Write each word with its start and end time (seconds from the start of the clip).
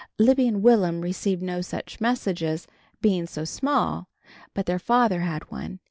Libby 0.17 0.47
and 0.47 0.63
Will'm 0.63 1.01
received 1.01 1.43
no 1.43 1.61
such 1.61 2.01
messages, 2.01 2.65
being 3.01 3.27
so 3.27 3.45
small, 3.45 4.09
but 4.55 4.65
their 4.65 4.79
father 4.79 5.21
had 5.21 5.51
one. 5.51 5.79